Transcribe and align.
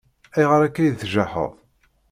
Ayɣer 0.35 0.61
akka 0.67 0.81
i 0.83 0.91
tjaḥeḍ? 1.01 1.53